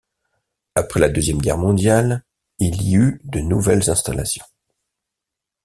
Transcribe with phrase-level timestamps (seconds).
[0.73, 2.23] Après la Deuxième Guerre mondiale,
[2.57, 4.47] il y eut de nouvelles installations.